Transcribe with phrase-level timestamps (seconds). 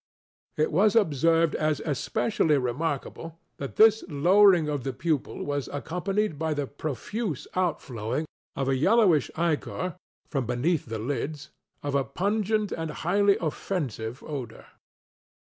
[0.57, 6.55] It was observed, as especially remarkable, that this lowering of the pupil was accompanied by
[6.55, 8.25] the profuse out flowing
[8.55, 11.51] of a yellowish ichor (from beneath the lids)
[11.83, 14.65] of a pungent and highly offensive odor.